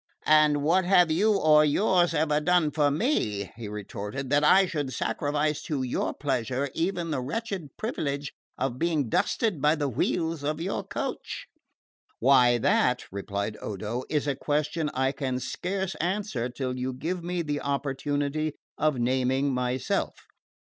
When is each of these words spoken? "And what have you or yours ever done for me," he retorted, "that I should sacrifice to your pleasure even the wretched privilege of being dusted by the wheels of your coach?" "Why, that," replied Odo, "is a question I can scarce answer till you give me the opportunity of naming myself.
"And 0.25 0.63
what 0.63 0.83
have 0.83 1.11
you 1.11 1.37
or 1.37 1.63
yours 1.63 2.15
ever 2.15 2.39
done 2.41 2.71
for 2.71 2.89
me," 2.89 3.51
he 3.55 3.67
retorted, 3.67 4.31
"that 4.31 4.43
I 4.43 4.65
should 4.65 4.91
sacrifice 4.93 5.61
to 5.65 5.83
your 5.83 6.11
pleasure 6.11 6.71
even 6.73 7.11
the 7.11 7.21
wretched 7.21 7.77
privilege 7.77 8.33
of 8.57 8.79
being 8.79 9.09
dusted 9.09 9.61
by 9.61 9.75
the 9.75 9.87
wheels 9.87 10.41
of 10.41 10.59
your 10.59 10.83
coach?" 10.83 11.45
"Why, 12.17 12.57
that," 12.57 13.03
replied 13.11 13.57
Odo, 13.61 14.01
"is 14.09 14.25
a 14.25 14.35
question 14.35 14.89
I 14.95 15.11
can 15.11 15.39
scarce 15.39 15.93
answer 15.97 16.49
till 16.49 16.77
you 16.79 16.93
give 16.93 17.23
me 17.23 17.43
the 17.43 17.61
opportunity 17.61 18.53
of 18.79 18.97
naming 18.97 19.53
myself. 19.53 20.15